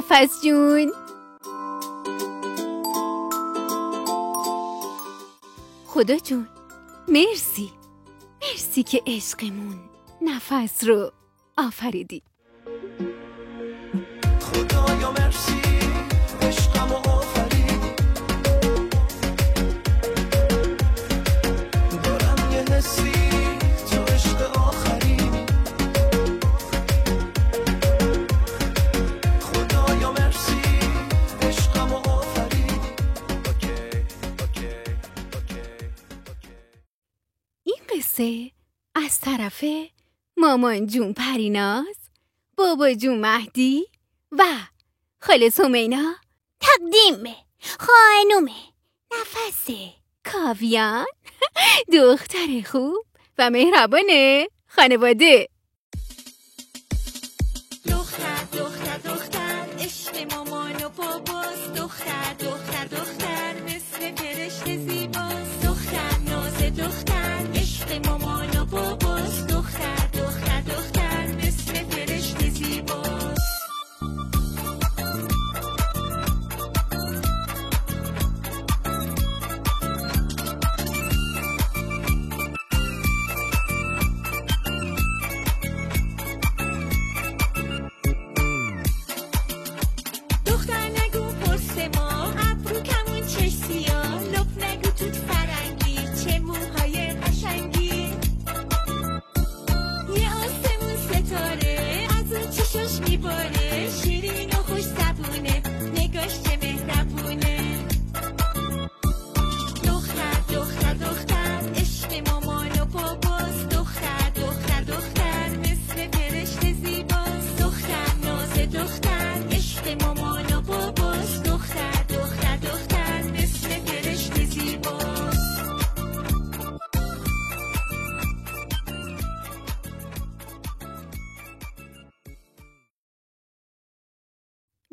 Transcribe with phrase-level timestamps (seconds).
[0.00, 0.92] نفس جون.
[5.86, 6.48] خدا جون
[7.08, 7.72] مرسی.
[8.42, 9.80] مرسی که عشقمون
[10.22, 11.12] نفس رو
[11.58, 12.22] آفریدی
[38.20, 38.50] قصه
[38.94, 39.64] از طرف
[40.36, 41.96] مامان جون پریناز
[42.56, 43.86] بابا جون مهدی
[44.32, 44.44] و
[45.20, 46.14] خاله سمینا.
[46.60, 47.34] تقدیم
[47.78, 48.48] خانوم
[49.12, 49.70] نفس
[50.24, 51.06] کاویان.
[51.94, 53.04] دختر خوب
[53.38, 54.10] و مهربان
[54.68, 55.48] خانواده.
[57.86, 61.74] دختر دختر دختر عشق مامان و باباست.
[61.74, 62.49] دختر.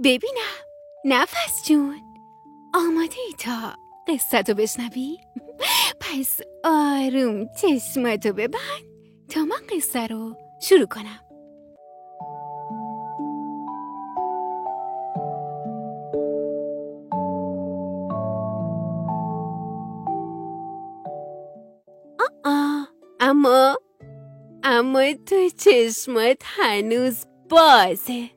[0.03, 0.57] ببینم.
[1.05, 2.01] نفس جون.
[2.73, 3.75] آماده ای تا
[4.07, 5.17] قصتو بشنوی؟
[5.99, 8.83] پس آروم چشماتو ببند
[9.29, 11.19] تا من قصه رو شروع کنم.
[22.45, 22.87] آه
[23.19, 23.77] اما
[24.63, 28.36] اما تو چشمات هنوز بازه.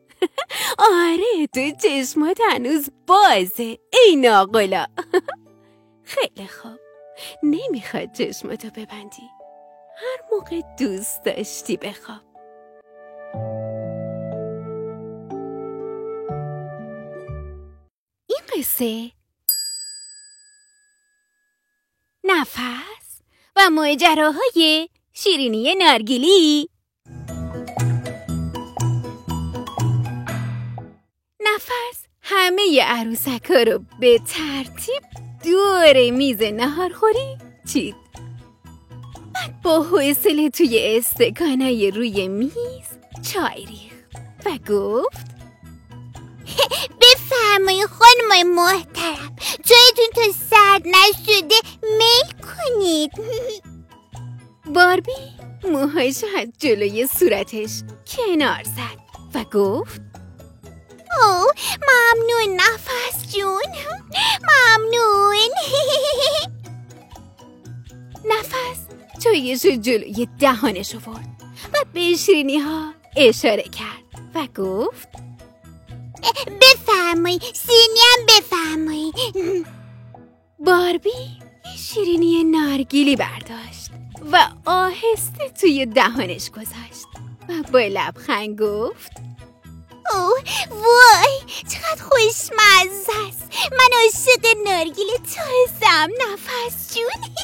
[0.80, 3.78] آره تو چشمات هنوز بازه.
[3.92, 4.86] ای ناقلا.
[6.12, 6.78] خیلی خوب.
[7.42, 9.30] نمی‌خواد چشماتو ببندی.
[9.96, 12.20] هر موقع دوست داشتی بخواب.
[18.26, 19.10] این قصه
[22.24, 23.22] نفس
[23.56, 26.70] و ماجراهای شیرینی نارگیلی.
[32.50, 35.02] همه عروسکا رو به ترتیب
[35.44, 37.36] دور میز نهارخوری
[37.72, 37.94] چید.
[39.34, 42.52] بعد با حوصله توی استکانای روی میز
[43.32, 45.26] چای ریخت و گفت
[47.00, 53.10] بفرمایید خانم محترم جایتون تا سرد نشده میل کنید.
[54.66, 55.12] باربی
[55.64, 59.00] موهاش از جلوی صورتش کنار زد
[59.34, 60.09] و گفت
[61.22, 61.46] او
[61.88, 63.62] ممنون نفس جون
[64.50, 65.50] ممنون
[68.24, 68.78] نفس
[69.24, 71.28] چایش جلوی دهانش آورد
[71.74, 75.08] و به شیرینی ها اشاره کرد و گفت
[76.60, 79.66] بفرمایید سینیم بفرمایید
[80.58, 81.10] باربی
[81.64, 83.90] یه شیرینی نارگیلی برداشت
[84.32, 87.06] و آهسته توی دهانش گذاشت
[87.48, 89.12] و با لبخند گفت
[90.70, 93.48] وای چقدر خوشمزه است.
[93.72, 97.24] من عاشق نارگیل تازم نفس جون.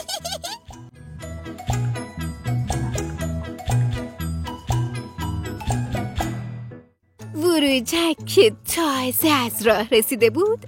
[7.34, 10.66] وروجک که تازه از راه رسیده بود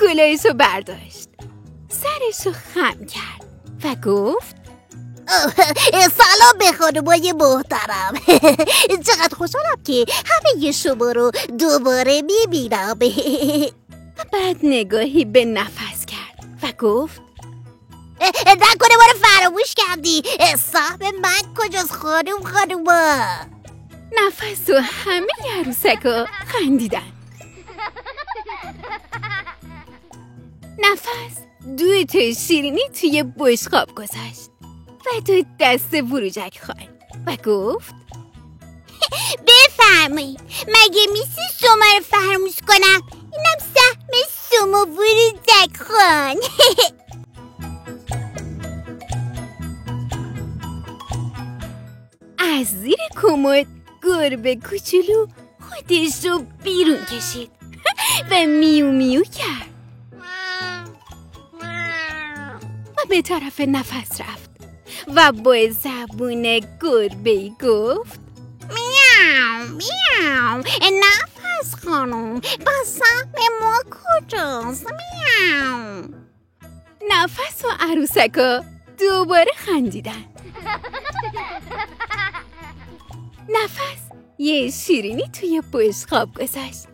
[0.00, 1.28] کلاهش برداشت.
[1.88, 3.46] سرش رو خم کرد
[3.84, 4.65] و گفت
[5.92, 8.14] سلام به خانمای محترم.
[9.06, 12.98] چقدر خوشحالم که همه شما رو دوباره می‌بینم.
[14.32, 17.20] بعد نگاهی به نفس کرد و گفت
[18.46, 20.22] نکنه ما رو فراموش کردی.
[20.72, 23.26] صاحب من کجاست خانم خانوما؟
[24.12, 27.12] نفس و همه عروسکا خندیدن.
[30.78, 31.36] نفس
[31.78, 34.55] دو تا شیرینی توی بشقاب گذاشت.
[35.06, 36.88] و دو دست بروجک خواهد
[37.26, 37.94] و گفت
[39.48, 40.40] بفرمایید.
[40.68, 43.00] مگه میسی شما رو فراموش کنم؟
[43.32, 43.96] اینم سهم
[44.50, 46.36] شما بروزک خان.
[52.58, 53.66] از زیر کمد
[54.02, 55.26] گربه کوچولو
[55.60, 57.50] خودش رو بیرون کشید.
[58.30, 59.70] و میو میو کرد.
[62.96, 64.55] و به طرف نفس رفت.
[65.14, 68.20] و با زبون گربه گفت
[68.68, 72.34] میاو میاو نفس خانم.
[72.40, 76.04] با سهم ما کجاست؟ میاو.
[77.10, 78.64] نفس و عروسکا
[78.98, 80.24] دوباره خندیدن.
[83.48, 84.00] نفس
[84.38, 86.86] یه شیرینی توی بشقاب گذاشت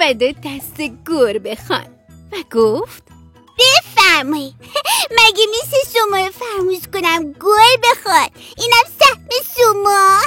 [0.00, 1.86] و دو دست گربه خان
[2.32, 3.13] و گفت
[3.58, 4.54] بفرمایید.
[5.18, 10.18] مگه میشه شما رو فراموش کنم؟ گل بخواد اینم سهم شما.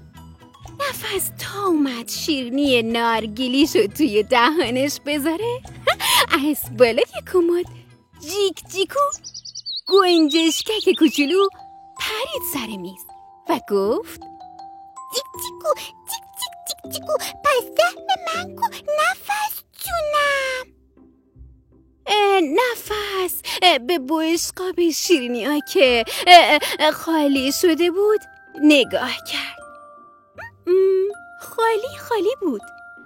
[0.80, 5.60] نفس تا اومد شیرنی نارگیلیشو توی دهانش بذاره.
[6.50, 7.64] از بالای کمد.
[8.20, 8.98] جیک جیکو.
[9.88, 11.48] گنجشکک کوچولو.
[11.98, 13.04] پرید سر میز.
[13.48, 14.20] و گفت
[15.14, 17.12] تیک تیکو تیک تیک تیک تیکو
[17.44, 18.66] پس سهم من کو.
[19.00, 19.54] نفس
[23.60, 26.04] به بشقاب شیرینی ها که
[26.92, 28.20] خالی شده بود
[28.62, 29.60] نگاه کرد.
[31.40, 32.62] خالی خالی بود.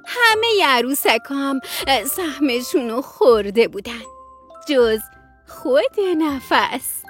[0.06, 4.02] همه عروسک هم اه، سهمشونو خورده بودن.
[4.68, 5.00] جز
[5.48, 7.04] خود نفس.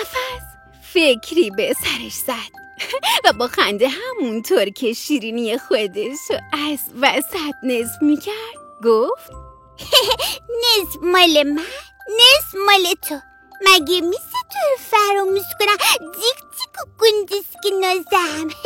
[0.00, 0.44] نفس
[0.92, 2.63] فکری به سرش زد.
[3.24, 6.36] و با خنده همونطور که شیرینی خودش رو
[6.70, 9.30] از وسط نصف می‌کرد گفت
[10.62, 11.62] نصف مال من
[12.18, 13.18] نصف مال تو.
[13.60, 18.48] مگه میشه تو رو فراموش کنم؟ جیک جیک و نازم.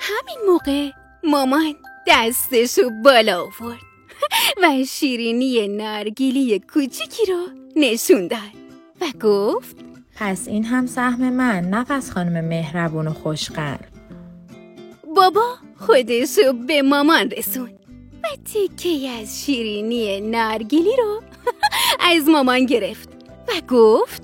[0.00, 0.90] همین موقع
[1.24, 1.74] مامان
[2.06, 3.80] دستشو بالا آورد
[4.62, 7.46] و شیرینی نارگیلی کوچیکی رو
[7.76, 8.63] نشون داد.
[9.04, 9.76] و گفت
[10.16, 13.80] پس این هم سهم من نفس خانم مهربون و خوشقلب
[15.16, 17.70] بابا خودشو به مامان رسون.
[18.24, 21.22] و تکه از شیرینی نارگیلی رو
[22.12, 23.08] از مامان گرفت
[23.48, 24.22] و گفت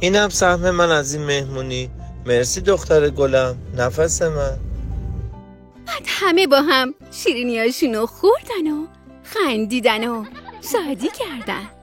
[0.00, 1.90] اینم سهم من از این مهمونی.
[2.26, 4.58] مرسی دختر گلم نفس من.
[5.86, 8.86] بعد همه با هم شیرینیاشونو خوردن و
[9.22, 10.24] خندیدن و
[10.72, 11.77] شادی کردن.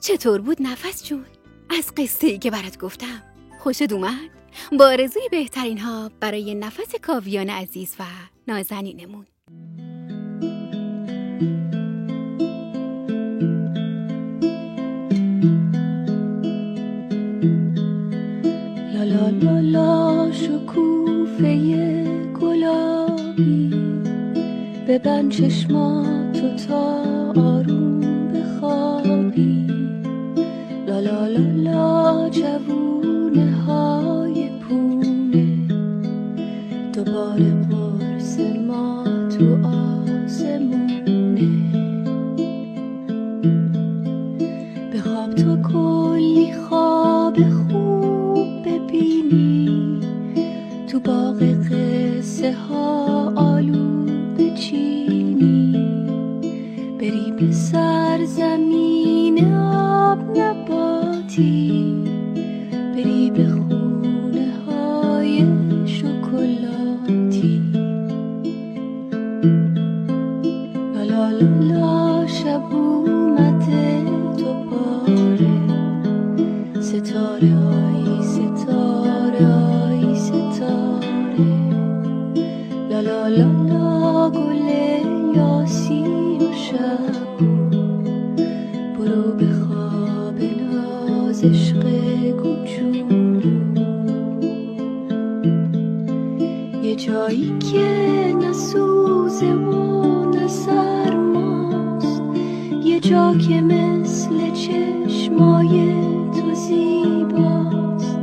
[0.00, 1.24] چطور بود نفس جون؟
[1.70, 3.22] از قصه ای که برات گفتم
[3.58, 4.30] خوشت اومد؟
[4.78, 4.96] با
[5.30, 8.04] بهترین ها برای نفس کاویان عزیز و
[8.48, 9.26] نازنینمون
[19.18, 21.56] لا لا لا لا شکوفه
[22.40, 23.70] گلابی.
[24.88, 27.02] ببند چشماتو تا
[27.36, 28.00] آروم
[28.32, 29.66] بخوابی.
[30.86, 35.46] لا لا لا لا جوونه های پونه.
[36.92, 41.50] دوباره قرص ما تو آسمونه
[44.94, 45.56] بخواب تا
[52.68, 53.17] قصه
[91.48, 91.82] عشق
[92.42, 93.42] گوجون
[96.82, 97.88] یه جایی که
[98.42, 102.22] نسوزه و نسرماست
[102.84, 105.94] یه جا که مثل چشمای
[106.32, 108.18] تو زیباست.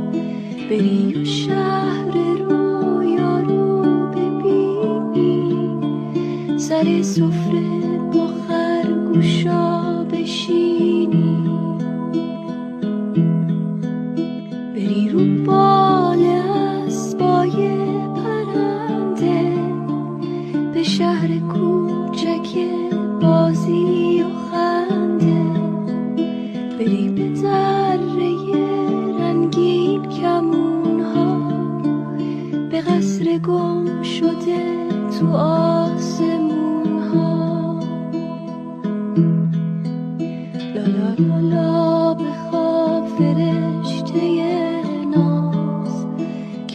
[0.70, 5.78] بری و شهر رویا رو ببینی.
[6.58, 7.55] سر سفره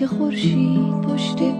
[0.02, 1.51] که خورشید پشت